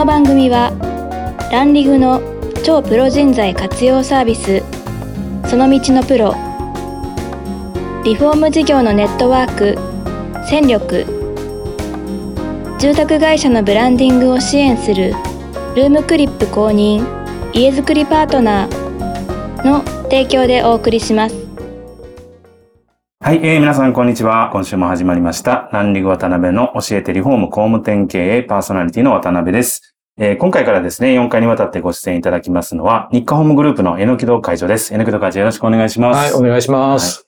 [0.00, 0.72] の番組は
[1.52, 2.22] ランリグの
[2.64, 4.62] 超プロ人材活用サービス
[5.46, 6.32] その道のプロ
[8.02, 9.76] リフォーム事業のネットワーク
[10.48, 11.04] 戦力
[12.78, 15.10] 住宅会社のブランディングを支援する
[15.76, 17.04] ルームクリップ公認
[17.52, 21.36] 家づくりパートナーの提供でお送りします
[23.22, 24.48] はい、えー、皆さんこんにちは。
[24.50, 25.68] 今週も始まりました。
[25.72, 29.89] ランリグ渡辺の教えてリフォーム工務店経営パーソナリティの渡辺です。
[30.22, 34.92] えー、今回からですね、4回にわたってご出演いただきますのは、日課ホームグループの榎木戸会長です。
[34.92, 36.34] 榎木戸会長よろしくお願いします。
[36.34, 37.24] はい、お願いします。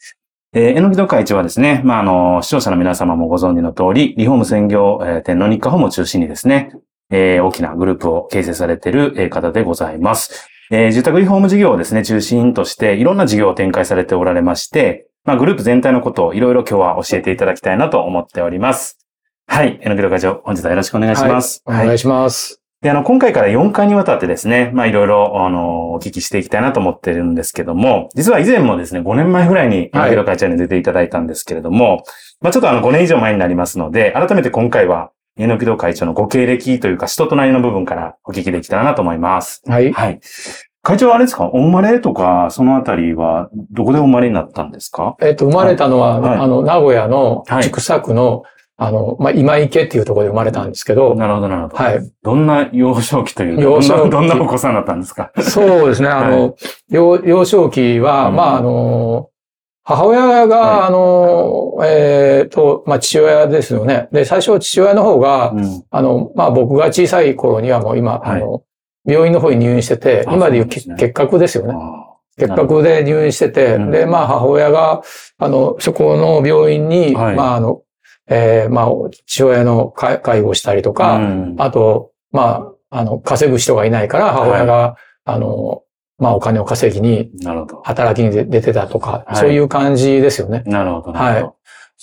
[0.53, 6.71] えー、榎木戸会長はですね、まあ、あの、視聴者の皆様もご存知の通り、リフォーム専業えー店の日課ホームを中心にですね、
[7.11, 10.47] えー大きなグループを形成されているえー方でございます。
[10.71, 18.99] えー住宅リフォーム事業をですね、中心として、いろんな事業を展開されておられまして、まあ、グループ全体のことをいろいろ今日は教えていただきたいなと思っております。
[19.47, 19.81] はい。
[19.83, 21.63] 榎木戸会長、本日はよろしくお願いします。
[21.65, 22.62] お願いします。
[22.83, 32.03] で、あの、今回から4回にわたってですね、まあ、いろいろ、あの、お聞きしていきたいなと思ってるんですけども、実は以前もですね、5年前ぐらいに、はいヒロ会長に出ていただいたんですけれども、
[32.41, 39.63] まあ、ちょっとあの、5年以上前になりますので、改めて今回は、榎木戸会長のご経歴というか、人となりの部分からお聞きできたらなと思います。
[39.69, 39.93] はい。
[39.93, 40.21] はい。
[40.83, 41.45] 会長はあれですか？
[41.47, 45.17] お生まれとか、そのあたりは、どこでお生まれになったんですか？
[45.23, 48.43] えっと、生まれたのは、はいあの、名古屋のはい千種区の、
[48.77, 51.77] あの、まあ、今池っていうところで生まれたんですけど、なるほど、なるほど。
[51.77, 52.13] はい。
[52.23, 54.11] どんな幼少期というか、幼少期。
[54.11, 55.31] どんな、どんなお子さんだったんですか？
[55.41, 56.57] そうですね、あの、
[56.89, 58.37] 幼幼少期は、うん。
[58.37, 59.29] まあ、あの、
[59.85, 60.49] 母親はい。
[60.49, 64.09] が、あの、えっと、まあ、父親ですよね。
[64.13, 65.85] で、最初父親の方が、うん。
[65.91, 68.43] あの、まあ、僕が小さい頃にはもう今、はい。
[68.43, 68.63] あの、
[69.05, 70.71] 病院の方に入院してて、あ今でいうね。
[70.97, 71.75] 結核ですよね。
[71.77, 75.03] あ結核で入院してて、うんで、まあ母親が、
[75.39, 77.37] あの、そこの病院に、はい。
[77.37, 77.83] まああの、
[78.33, 78.89] えーまあ
[79.27, 85.83] 父親の介介護をしたりとーか、うんあと、まあ、あの、稼ぐ人がいないから、母親が、あの、
[86.19, 87.31] まあお金を稼ぎに。
[87.85, 90.63] 働きに出出てたとか、はいそういう感じですよね。
[90.67, 91.19] なるほど。
[91.19, 91.51] はい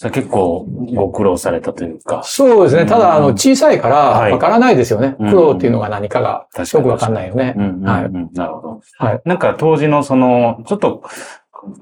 [0.01, 2.21] それ結構ご苦労されたというか。
[2.23, 2.85] そうですね。
[2.85, 5.17] ただ、あうんの、小さいから、はいわからないですよね。
[5.19, 7.53] うん苦労っていうのが何かが、確よくわかんないよね
[7.83, 8.81] はいなるほど。
[8.97, 9.21] はい。
[9.25, 11.03] なんか当時のその、ちょっと、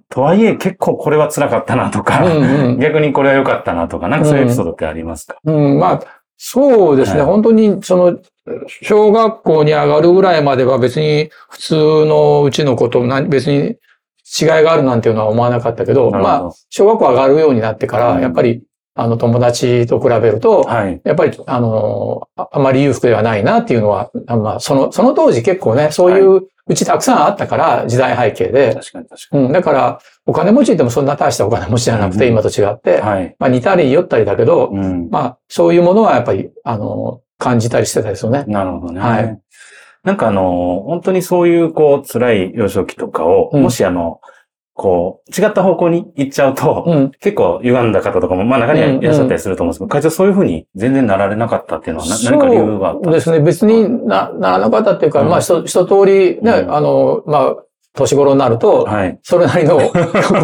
[0.10, 2.80] とはいえ結構これは辛かったなとか、うんうん。
[2.80, 6.04] 逆にこれは良かったなとか、なんかそういうエピソードってありますか、うん、まあ、
[6.38, 7.22] そうですね。
[7.22, 7.28] はい。
[7.28, 8.20] 本当に、その、
[8.82, 13.78] 小学校に上がるぐらいまでは別に普通のうちのこと、な別に
[14.40, 16.18] 違いがあるなんていうのは思わなかったけど、ど。
[16.18, 18.22] まあ、小学校上がるようになってから、うん。
[18.22, 18.64] やっぱり、
[18.98, 21.00] あの、友達と比べると、はい。
[21.04, 33.36] やっぱり、あの、ああまり裕福ではないなっていうのは、あまあ、その、その当時結構ね、そういううちたくさんあったから、時代背景で、確かに確かうん、だから、お金持ちでもそんな大したお金持ちじゃなくて、うん今と違ってに。、はい。
[33.40, 35.10] まあ似たり寄ったりだけど、うん。
[35.10, 38.46] まあ、そういうものはやっぱり、あの、感じたりしてたですよね。
[38.48, 39.00] なるほどね。
[39.00, 39.40] はい。
[40.04, 44.20] なんかあの、本当にそういうこう辛い幼少期とかを、うんもしあの、
[44.78, 47.12] こう、違った方向に行っちゃうと、うん。
[47.20, 53.40] 結構歪んだ方とかも、まあ中にはいらっしゃったりすると思うんですけど、会長そういうふうに全然なられなかったっていうのはな何か理由があったそうですね。
[53.40, 57.56] 別にな、ならなかったっていうか、うんまあ、一一通りね、うんあの、まあ、
[57.96, 59.20] 年頃になると、はい。
[59.24, 59.94] それなりの こ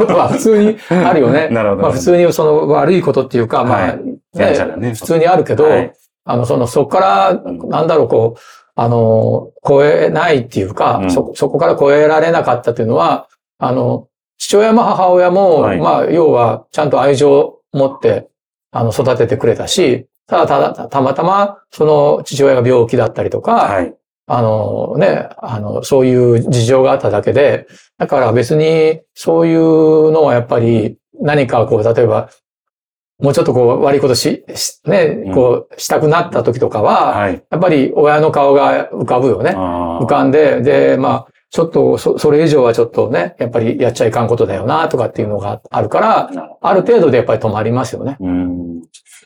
[0.07, 1.50] とは普通に あるよね。
[1.50, 1.81] なるほど。
[1.83, 5.94] まあ、普通にその悪いことっていうか、まあ、はいね普通にあるけど、はい
[6.25, 8.39] あの、その、そこから、なんだろう、こう、
[8.75, 13.27] あの、超えないっていうか、うんそ、そこから超えられなかったっていうのは、
[13.59, 14.07] あの、
[14.43, 18.27] 父親も母親も、はいまあ、要は、ちゃんと愛情を持って、
[18.71, 23.95] あの、育ててくれたし、ただ、ただ、たまたま、その、父親が病気だったりとか、はい。
[24.25, 32.29] あのね、あの、そういう事情があっただけで、だから別にそういうのはやっぱり何かこう、例えば、
[33.19, 37.44] もうちょっとこう悪いことし、しね、こうしたくなった時とかは、はい。
[37.50, 39.51] やっぱり親の顔が浮かぶよね。
[39.51, 48.17] 浮かんで、で、まあ、ちょっとそ、それ以上はちょっとね、やっぱりやっちゃいかんことだよな、とかっていうのがあるから、ある程度でやっぱり止まりますよね。
[48.19, 48.81] うん。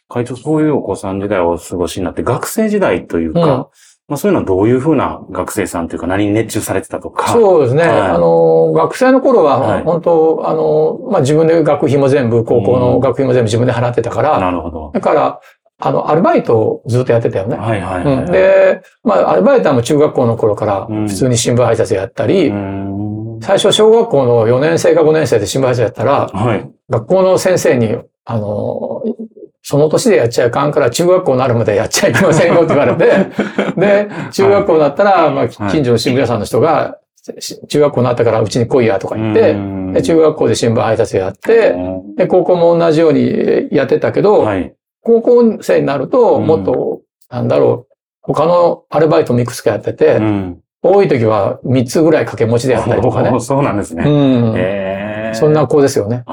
[0.10, 3.66] 会長、そういうお子さん時代をお過ごしになって、学生時代というか、うん
[4.10, 7.28] まあそういうのはどういうふうな学生さんというか、何に熱中されてたとか。
[7.34, 7.84] そうですね。
[7.84, 14.92] はいあの、学生の頃は、はい本当、あの、まあ、自分で学費も全部、高校の学費も全部自分で払ってたから、なるほど。
[14.94, 15.42] だから、
[15.80, 17.56] あの、アルバイトをずっとやってたよね。
[17.56, 18.16] はいはいはい。
[18.16, 26.70] うん、で、まあ、アルバイトはもう中学校の頃からうん普通に新聞配達やったり、うん、最初小学校の4年生か5年生で新聞配達やったら、はい。
[26.90, 27.96] 学校の先生に、
[28.26, 29.04] あの、
[29.62, 33.28] その年でやっちゃいかんから中学校になるまでやっちゃいけませんよって言われて、
[33.78, 36.98] で、中学校だったら、まあ、近所の新聞屋さんの人が、
[37.40, 39.58] し中学校になったからうちに来いやとか言って、
[39.94, 41.76] で、中学校で新聞配達やって、
[42.16, 44.74] で、高校も同じようにやってたけど、はい。
[45.08, 50.60] 高校生になると、うんもっと、なんだろう、他のアルバイトもいくつかやってて、うん。
[50.84, 53.32] 多い時は3つぐらい掛け持ちでやったりとかね。
[53.40, 54.04] そうなんですね。
[54.06, 54.54] うん。
[54.56, 56.24] へーそんな子ですよね。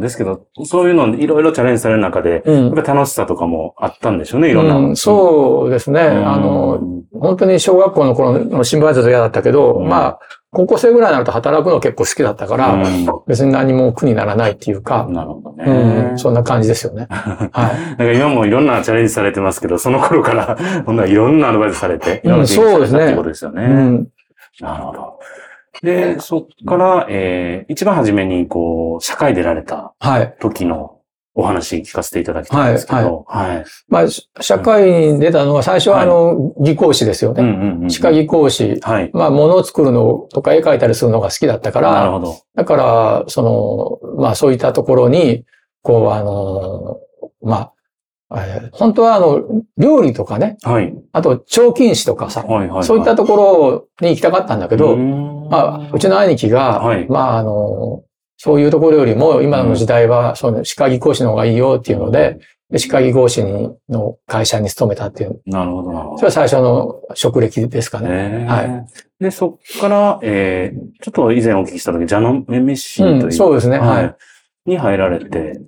[0.00, 2.74] ですけど、そういうのいろいろチャレンジされる中で、うん。
[2.74, 4.76] 楽しさとかもあったんでしょうね、いろんな。
[4.76, 6.00] うん、そうですね。
[6.00, 6.28] うん。
[6.28, 6.80] あの、
[7.18, 10.18] 本当に小学校の頃の新聞配達嫌だったけど、うんまあ、
[10.54, 15.64] 高校生ぐらいになると働くの結構好きだったから、うん別に何も苦にならないっていうか、なるほどね。
[15.64, 17.06] うん、そんな感じですよね。
[17.10, 17.50] はい。
[17.50, 20.56] なんか今もいろんなチャレンジされてますけど、その頃から、
[20.86, 23.62] ほんいろんなアドバイスされて、いろんな経験されたってことですよね。
[23.64, 24.08] うん。
[24.60, 25.18] なるほど。
[25.82, 30.34] で、そっから、えー、一番初めに、こう、社会出られたはい。
[31.36, 33.64] お話聞かせていただきたいんですけど、はい。
[33.88, 37.42] まあ、し社会に出たのは最初はあの、技工士ですよね。
[37.42, 37.90] うんうんうん。
[37.90, 38.78] 歯科技工士。
[38.80, 39.10] はい。
[39.12, 42.36] まあ、物を作るのとか絵描いたりするのが好きだったから、なるほど。
[42.54, 45.44] だから、その、まあそういったところに、
[45.82, 46.98] こう、あの、
[47.42, 47.70] まあ、
[48.36, 49.42] えー本当はあの、
[49.76, 50.94] 料理とかね、はい。
[51.12, 52.84] あと、彫金師とかさ、はいはい。
[52.84, 53.36] そういったとこ
[54.00, 55.58] ろに行きたかったんだけど、まま
[55.88, 58.02] あ、うちの兄貴が、はいまあ、あの、
[58.36, 62.38] そういうところよりも、今の時代は、その、歯科技講師の方がいいよっていうので、
[62.70, 68.06] で歯科技講師にの会社に勤めたっていう、なるほどなるほそれは最初の職歴ですかど。
[68.06, 68.38] ね。
[68.40, 68.86] ねはい。
[69.22, 73.78] で、そっから、えー、ちょっと以前お聞きした時、ジャノメミシンという、うん、そうですね。
[73.78, 74.16] ははい
[74.66, 74.70] い。。
[74.70, 75.60] に入られて、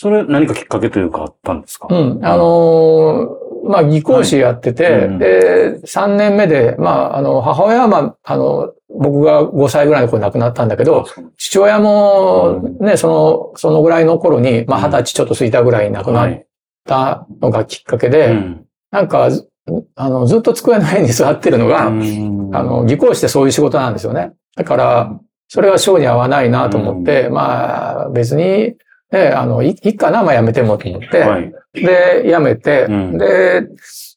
[0.00, 1.88] それ何かきっかけというかあったんですか？
[1.90, 2.20] うん。
[2.24, 5.04] あのーまあ、技工士やってて、はい。
[5.04, 5.18] うん。
[5.18, 11.04] で、3年目で、まあ、あの、母親は、まあ、あの、僕が5歳ぐらいの頃亡くなったんだけど、
[11.36, 14.84] 父親もね、その、そのぐらいの頃に、まあ、うん。
[14.86, 16.46] 二十歳ちょっと過ぎたぐらいに亡くなっはい。
[16.86, 18.64] たのがきっかけで、うん。
[18.90, 19.46] なんか、ず
[19.94, 22.50] あの、ずっと机の上に座ってるのが、うん。
[22.54, 24.32] あの、技工士ってそういう仕事なんですよね。
[24.56, 28.74] だから、それは性に合わないなと思って、まあ、別に、
[29.12, 31.52] ね、あの、いいいかな、まあやめてもと思って、はい。
[31.74, 33.68] で、辞めて、うんで、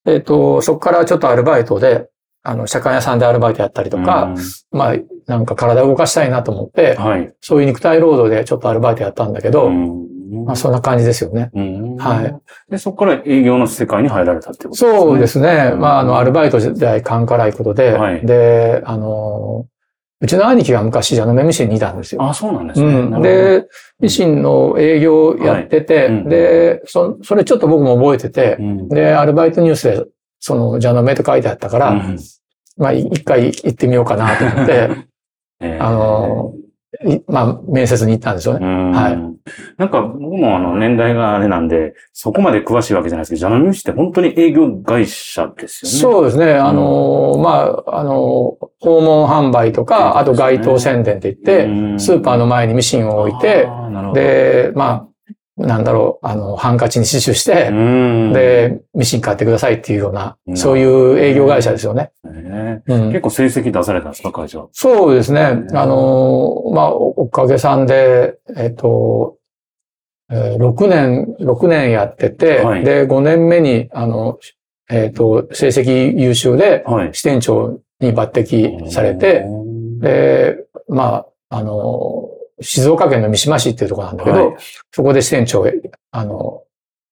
[0.06, 2.10] えっ、と、そこからちょっとアルバイトで、
[2.44, 4.36] あの、社会屋さんでアルバイトやったりとか、
[4.72, 4.95] まあ、
[5.28, 7.34] なんか体を動かしたいなと思ってうん、はい。
[7.40, 10.04] そういう肉体労働でちょっとアルバイトやったんだけど、うん
[10.45, 11.51] まあそんな感じですよね。
[11.54, 12.72] うんはい。
[12.72, 15.00] で、そこから営業の世界に入られたってことですね。
[15.00, 15.72] そうですね。
[15.74, 19.68] うんまあ、あの、アルバイト時代勘からいことで、はいで、あの、
[20.24, 22.24] うちの兄貴が昔、あの、メミシンにいたんですよ。
[22.24, 22.88] あ、そうなんですね。
[22.88, 23.22] うん。
[23.22, 23.68] で、
[24.00, 30.06] ミシンの営業やってて、で、そ、それちょっと僕も覚えててうんで、アルバイトニュースで、
[30.40, 32.18] その、ジャノメと書いてあったから、うん
[32.78, 34.90] まあ、い一回行ってみようかなと思って、
[35.60, 36.62] えーあの、い
[37.28, 38.66] まあ、面接に行ったんですよね。
[38.66, 39.34] うんはい
[39.78, 45.98] なんか僕もあの年代があれなんで、そこまで詳しいわけじゃないですけど、ジャノミューシって本当に営業会社ですよね。
[46.00, 46.54] そうですね。
[46.54, 53.68] あの、まあ、あの、訪問販売とか、あと街頭宣伝って言って、うんスーパーの前にミシンを置いて、
[54.14, 55.08] で、まあ、
[55.56, 62.12] なんだろう、あの、ハンカチに刺繍して、うん、で、ミシン買ってくださいっていうようなう、んそういう営業会社ですよね。
[62.24, 64.66] 結構成績出されたんですか、会社。
[64.72, 65.42] そうですね。
[65.70, 69.38] うんあの、まあ、おおかげさんで、えっと、
[70.32, 74.39] えー6年、6年やってて、はいで、5年目に、あの、
[74.89, 77.13] えっと、成績優秀で、はい。
[77.13, 79.46] 支店長に抜擢されて、
[80.00, 82.30] で、まあ、あの、
[82.62, 84.55] 静岡県の三島市っていうところなんだけど、はい
[84.91, 85.67] そこで支店長を、
[86.12, 86.62] あの、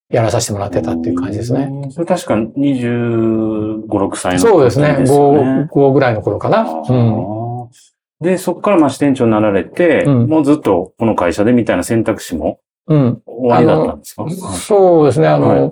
[0.10, 1.70] やらさせてもらってたっていう感じですね。
[1.72, 1.92] うん。
[1.92, 4.96] それ確か25、6歳の時そうですね。
[4.98, 6.64] ですよね5、5ぐらいの頃かな。
[6.64, 7.70] うん。
[8.20, 13.22] で、そこからまあ支店長になられて、うんもうずっとこの会社でみたいな選択肢もうん。
[13.26, 14.30] 終わりだったんですか？
[14.30, 15.28] そうですね。
[15.28, 15.72] あの、は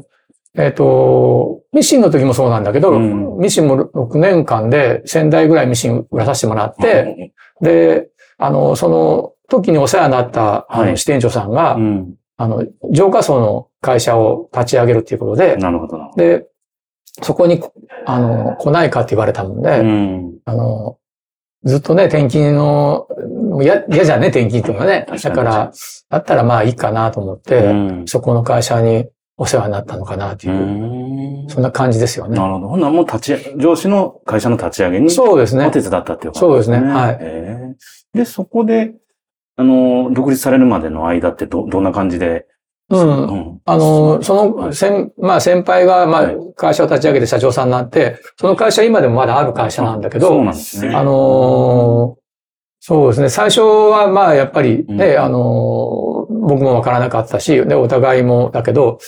[0.56, 12.14] えっ、と、ミシンの時もそうなんだけど、うんミシンも6年間で1000台ぐらいミシン売らさせてもらって、で、あの、その時にお世話になった、あはいの支店長さんが、うん。
[12.38, 15.98] あの、浄化層の会社を立ち上げるっていうことで、なるほど。
[16.16, 16.46] で、
[17.22, 17.62] そこに、
[18.06, 20.34] あの、来ないかって言われたもんで、うん。
[20.46, 20.98] あの、
[21.64, 23.08] ずっとね、転勤の、
[23.62, 25.06] 嫌嫌じゃんね、転勤っていうのはね。
[25.10, 25.72] 確かにだから、
[26.10, 32.38] だったらまあいいかなと思って、うんそこの会社にお世話になったのかなっていう、うんそんな感じですよね。
[32.38, 32.68] なるほど。
[32.70, 35.72] ほんならもう立ち、上司の会社の立ち上げにそうですねお。
[35.72, 37.76] 手伝ったっていうそうですねはいえ
[38.14, 38.94] えで、そこで、
[39.60, 42.46] あの、独立されるまでの間ってど、どんな感じで？
[42.90, 43.28] うん。
[43.28, 43.62] うん。
[43.66, 50.96] あの、その、先、まあ先輩が、まあはい会社を立ち上げて社長さんになって、その会社今でもまだある会社なんだけそうど、なんですね。
[50.96, 52.20] あのー
[52.82, 53.30] そうですね。
[53.30, 59.00] 最初はまあやっぱりね、うんあのー僕もわからなかったし、で、お互いもだけど、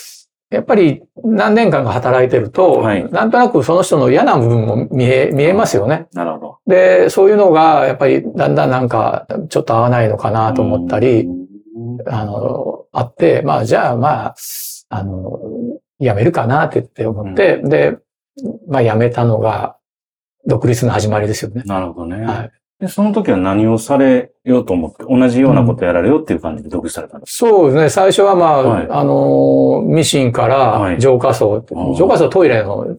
[0.51, 6.07] やっぱり何年間か働いてると、はいなんとなくその人の嫌な部分も見え、見えますよね。
[6.13, 6.57] なるほど。
[6.67, 11.41] で、そういうのがやっぱりだんだんなんかちょっと合わないのかなと思ったり、うん
[12.07, 14.35] あの、あって、まあ、じゃあ、まあ、
[14.89, 15.39] あの、
[15.99, 17.97] 辞めるかなって言って思って、で、
[18.67, 19.77] まあ、辞めたのが、
[20.47, 21.63] 独立の始まりですよね。
[21.65, 22.25] なるほどね。
[22.25, 22.51] はい。
[22.81, 27.89] で、その時は何をされようと思って、同じようなことやられようっていう感じで独立されたんですそうですね。
[27.89, 32.97] 最初はまあ、はいあの、ミシンかはいら浄化層、あー浄化層はトイレの、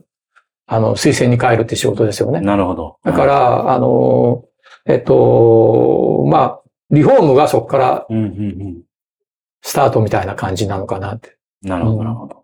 [0.69, 2.41] あの、水洗に変えるって仕事ですよかね。
[2.41, 2.99] なるほど。
[3.03, 4.45] だから、あの、
[4.87, 6.61] えっと、まあ、
[6.91, 8.07] リフォームがそこから
[9.63, 11.37] スタートみたいな感じなのかなって。
[11.65, 11.71] うん。
[11.71, 12.42] なるほど、なるほど。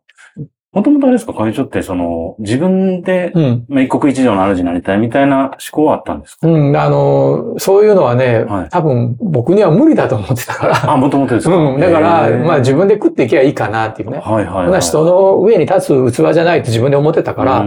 [0.72, 3.64] もともとあれですか、会長って、その、自分で、うん。
[3.68, 6.46] まあ、一国一城の主になりたいみたいな思考はあったんですか？
[6.46, 10.92] うん、あの、そういうのはね、はい多分僕には無理だと思ってたから。
[10.92, 11.56] あ、もともとですか？
[11.56, 11.80] うん。
[11.80, 14.18] だから、まあ自分で食っていけばいいかなっていうね。
[14.18, 14.80] はいはい、はい。
[14.82, 17.64] 人の上に立つ器じゃないって自分で思ってたから、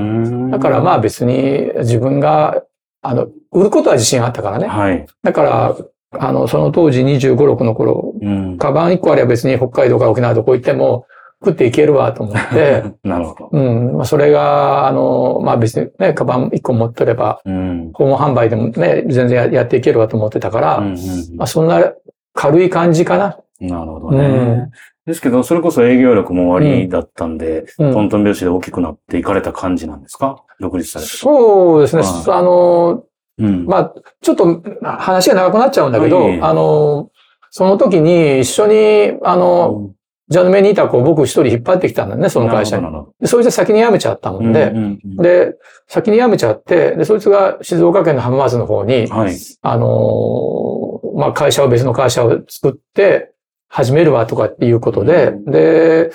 [0.52, 2.62] だからまああ、別に自分が、
[3.02, 4.68] あの、売ることは自信あったからね。
[4.68, 5.08] はい。
[5.24, 5.76] だから、
[6.20, 8.58] あの、その当時25、6の頃、うん。
[8.60, 11.08] カバン1個あれば別に北海道から沖縄どこ行っても
[11.44, 13.50] 食っていけるわと思って、 なるほど。
[13.52, 13.94] うん。
[13.96, 17.92] まあそれが、あの、まあ別にね、カバン1個持ってれば、うん。
[17.94, 20.96] 訪問販売でもね、全然ややっていけるわと思ってたから、うんうん
[21.38, 21.94] まあそんな
[22.34, 23.38] 軽い感じかな。
[23.60, 24.26] なるほどね。
[24.26, 24.30] う
[24.68, 24.72] ん
[25.04, 30.44] ですけど、それこそ営業力も終わりだったんで、うんトントン拍子で大きくなっていかれた感じなんですか？
[30.60, 31.10] 独立されて。
[31.12, 32.04] そうですね。
[32.04, 33.04] はいあの、
[33.40, 33.66] うん。
[33.66, 37.10] まあ、ちょっと話が長くなっちゃうんだけど、はいあの、
[37.50, 39.90] その時に一緒に、あの、
[40.32, 42.88] ジャヌメにいた子を僕一人引っ張ってきたんだね、その会社に。
[43.20, 45.16] で、そいつは先に辞めちゃったもんで、うんうんうん。
[45.18, 45.56] で、
[45.88, 49.36] 先に辞めちゃって、で、そいつが静岡県の浜松の方に、はい。
[49.62, 53.34] あのーまあ、会社を別の会社を作って
[53.68, 55.52] 始めるわとかっていうことで、うん。
[55.52, 56.12] で、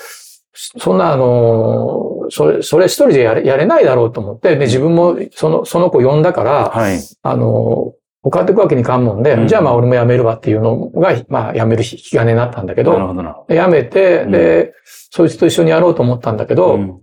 [0.53, 6.99] そんなあのーそれ、それ一人でやれ、やれないだろうと思って、で、自分もその、その子呼んだから、はい。
[7.21, 16.67] あのー他っていくわけにいかんもんで、うんじゃあまあ俺も辞めるわっていうのが、まあ辞める引き金になったんだけど、なるほど辞めて、で、そいつと一緒にやろうと思ったんだけど。
[16.67, 17.01] ど、うん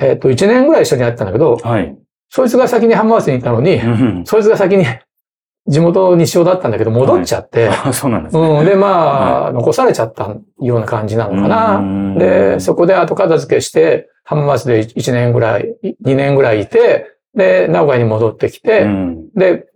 [0.00, 1.96] えっ、と、1年ぐらい一緒にやってたんだけど、はい。
[2.28, 4.84] そいつが先に浜松に行ったのに、うんそいつが先に
[5.66, 8.42] 地元西尾だったんだけど、戻っちゃって、あそうなんですね。
[8.42, 8.66] うん。
[8.66, 11.80] で、まあ、残されちゃったような感じなのかな。
[11.80, 19.28] なで、そこで後片付けして、浜松で1年ぐらい、2年ぐらいいて、で、名古屋に戻ってきて、うん。
[19.34, 19.66] で、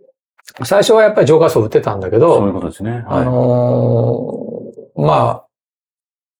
[0.63, 3.03] 最初はやっぱり浄化層売ってたんだけそういうど、ことですね。
[3.07, 5.45] あのーまあ、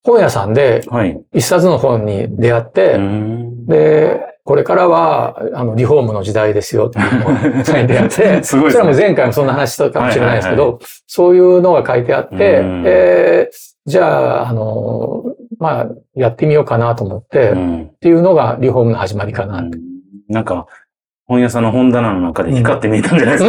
[0.04, 1.20] 本屋さんではい。
[1.32, 3.66] 一冊の本に出会って、うん。
[3.66, 7.20] で、これからは、あの、リフォームの時代ですよっていう
[7.54, 8.72] のを書いてあって、 すごいですね。
[8.72, 13.50] それはもう前回もそんな話したかもしれないですけはいはいど、そういうのが書いてあってうん、で、
[13.86, 15.22] じゃあ、あの、
[15.58, 17.90] まあ、やってみようかなと思って、っうん。
[18.00, 19.62] ていうのがリフォームの始まりかな。
[20.28, 20.66] なんか、
[21.30, 23.44] 本屋さんの本棚の中で光って見えたんじゃないで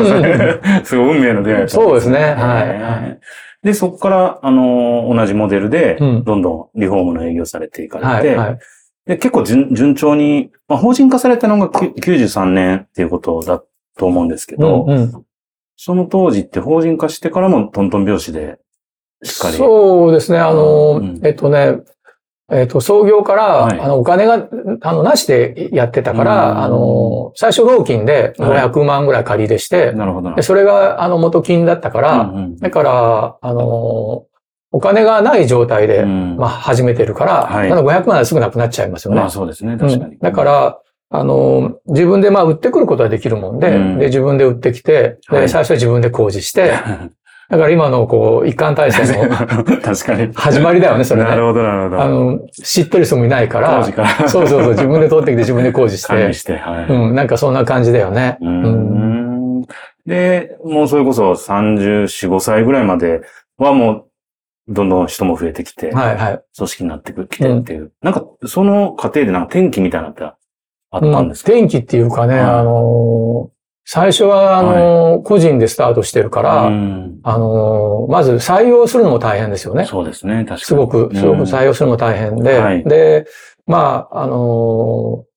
[0.53, 2.19] すか、すごい運命の出会いだったんそうですね。
[2.19, 2.67] はい。
[2.67, 8.49] へーで、そこから、あのー同じモデルで、うんどんどんリフォームの営業されていかれて、はい。
[8.49, 8.59] はい。
[9.07, 13.63] で結構順順調に、まあ、法人化されたのがきゅ93年っていうことだ
[13.97, 15.25] と思うんですけど、うんうん
[15.83, 18.59] その当時って法人化してからもトントン拍子で、
[19.23, 19.57] しっかり。
[19.57, 20.37] そうですね。
[20.37, 21.79] あの、うんえっとね、
[22.51, 23.79] えっと、創業から、はい。
[23.79, 24.47] あの、お金が、
[24.81, 26.57] あの、なしでやってたから、うん。
[26.63, 30.41] あの、最初老金で500万ぐらい借り入れして、なるほど。
[30.43, 34.25] それが、あの、元金だったから、うんうんだから、あの、
[34.73, 36.37] お金がない状態で、うん。
[36.37, 37.69] まあ、始めてるから、はい。
[37.69, 39.19] ただ500万ですぐなくなっちゃいますよね。
[39.19, 40.15] まあそうですね、確かに。
[40.15, 40.79] うんだから、
[41.13, 43.99] あの、自分でまあ売ってくることはできるもんで、うん。
[43.99, 45.49] で、自分で売ってきて、で、はい。
[45.49, 46.73] 最初は自分で工事して、
[47.51, 49.35] だから今のこう、一貫体制の
[49.83, 50.33] 確かに。
[50.33, 51.29] 始まりだよね、それね。
[51.29, 52.01] なるほど、なるほど。
[52.01, 54.29] あの、知ってる人もいないから、から。
[54.29, 56.85] そうそうそう、自分で取ってきて自分で工事してして、はい。
[56.87, 58.37] うん、なんかそんな感じだよね。
[58.39, 59.65] うーん
[60.05, 63.21] で、もうそれこそ34、5歳ぐらいまで
[63.57, 64.05] はもう、
[64.69, 66.41] どんどん人も増えてきて、はいはい。
[66.55, 67.91] 組織になってくきてっていう。
[68.01, 70.33] なんか、その過程でなんか転機みたいなのってあ
[70.97, 73.50] ったんですか、天気っていうかね、はいあのー、
[73.85, 79.85] 最初は、あのー、個人でスタートしてるから、うんあのー、まず採用するのも大変ですよね。
[79.85, 80.61] そうですね、確かに。
[80.61, 83.25] すごく、すごく採用するのも大変で、はいで、
[83.65, 85.31] まあ、あのー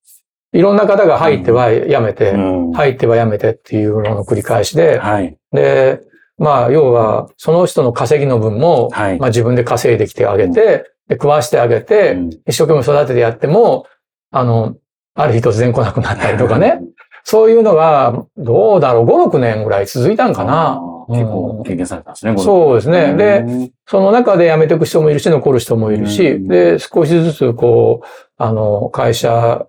[0.55, 5.37] いろんな方が入っては辞めて、うん入っては辞めてっていうのの繰り返しで、はい。
[5.53, 6.01] で、
[6.39, 9.19] まあ、要は、その人の稼ぎの分も、はい。
[9.19, 13.87] まあ自分で稼いできてあげて、で食わしてあげて、うん一生懸命育ててやっても、
[14.31, 14.77] あの、
[15.15, 16.81] ある日突然来なくなったりとかね。
[17.25, 20.81] そういうのが、どうだろう、5、6年ぐらい続いたんかな。
[21.09, 23.15] 結構経験されたんですね、そうですね。
[23.15, 29.67] で、で、その中で辞めていく人もいるし、残る人もいるし、うんで、少しずつ、こう、あの、会社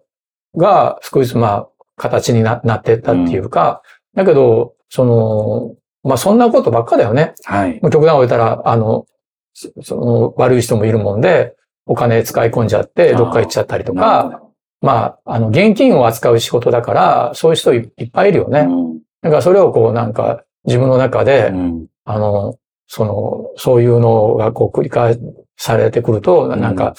[0.56, 3.82] が少しずつ、まあ、形にななっていったっていうか、
[4.16, 7.34] だけど、その、まあ、そんなことばっかだよね。
[7.44, 7.80] はい。
[7.82, 9.06] もう極端を言ったら、あの、
[9.54, 14.42] そその、悪い人もいるもんで、お金使い込んじゃって、どっか行っちゃったりとか、
[14.82, 18.62] まあ、あの、現金を扱う仕事だから、そういう人いいっぱいいるよね。
[18.62, 22.56] うんだからそれをこう、なんか、自分の中で、うんあの、
[22.88, 25.18] その、そういうのがこう繰り返
[25.58, 26.94] されてくると、んなんか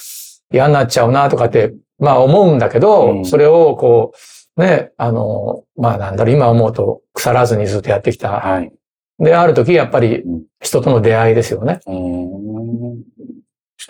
[0.52, 4.12] 嫌になっちゃうなとかって、まあ思うんだけど、うんそれをこ
[4.56, 8.40] う、ね、あの、まあなんだろう、今思うと腐らずにずっとやってきた。
[8.40, 8.72] はい。
[9.20, 11.78] で、ある時やっぱりうん人との出会いですよね。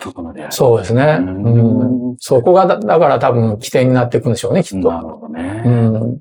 [0.05, 0.51] うん人との出会い。
[0.51, 1.17] そうですね。
[1.19, 4.91] うんうんそこがだ、だから多分起点になっていくんでしょうね、きっと。
[4.91, 5.63] なるほどね。
[5.65, 6.19] うん。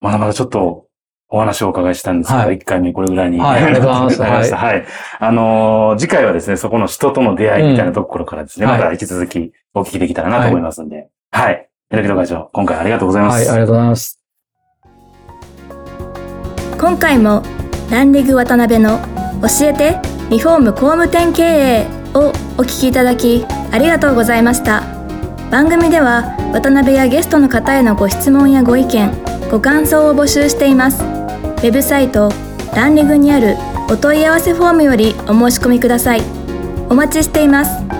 [0.00, 0.86] まだまだちょっと
[1.28, 3.38] お話をお伺いしたんですけど、はい1回目これぐらいに。
[3.38, 4.84] はいありがとうございます はい。
[5.18, 11.08] あのー次回はですね、そこの人との出会いみたいなところからですね、うんまた引き続きお聞きできたらなと思いますんで。
[11.30, 11.68] はい。
[11.90, 13.48] 榎木会長、今回ありがとうございます。
[13.48, 14.20] はい、ありがとうございます。
[16.80, 17.42] 今回も
[17.90, 18.98] ランリグ渡辺の
[19.42, 19.98] 教えて
[20.30, 24.82] リフォーム工務店経営をお聞きいただきありがとうございました。
[25.50, 29.12] 番組では渡辺やゲストの方へのご質問やご意見
[29.50, 31.02] ご感想を募集しています。
[31.02, 32.30] ウェブサイト
[32.74, 33.56] ランリグにある
[33.90, 36.22] お問い合わせフォームよりお申し込みください。
[36.88, 37.99] お待ちしています。